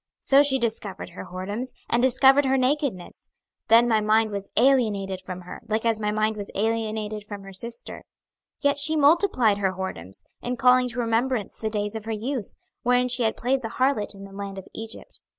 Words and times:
26:023:018 0.21 0.25
So 0.29 0.41
she 0.41 0.57
discovered 0.57 1.09
her 1.11 1.25
whoredoms, 1.25 1.73
and 1.87 2.01
discovered 2.01 2.45
her 2.45 2.57
nakedness: 2.57 3.29
then 3.67 3.87
my 3.87 4.01
mind 4.01 4.31
was 4.31 4.49
alienated 4.57 5.21
from 5.21 5.41
her, 5.41 5.61
like 5.67 5.85
as 5.85 5.99
my 5.99 6.09
mind 6.09 6.35
was 6.35 6.49
alienated 6.55 7.23
from 7.23 7.43
her 7.43 7.53
sister. 7.53 7.97
26:023:019 7.97 8.03
Yet 8.61 8.77
she 8.79 8.95
multiplied 8.95 9.57
her 9.59 9.73
whoredoms, 9.73 10.23
in 10.41 10.57
calling 10.57 10.87
to 10.89 10.99
remembrance 10.99 11.57
the 11.59 11.69
days 11.69 11.95
of 11.95 12.05
her 12.05 12.11
youth, 12.11 12.55
wherein 12.81 13.09
she 13.09 13.21
had 13.21 13.37
played 13.37 13.61
the 13.61 13.75
harlot 13.77 14.15
in 14.15 14.23
the 14.23 14.31
land 14.33 14.57
of 14.57 14.65
Egypt. 14.73 15.19